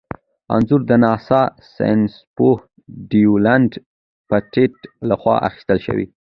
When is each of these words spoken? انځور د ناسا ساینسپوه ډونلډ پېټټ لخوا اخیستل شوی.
انځور 0.55 0.81
د 0.89 0.91
ناسا 1.03 1.41
ساینسپوه 1.73 2.57
ډونلډ 3.09 3.71
پېټټ 4.29 4.73
لخوا 5.09 5.35
اخیستل 5.47 5.79
شوی. 5.87 6.05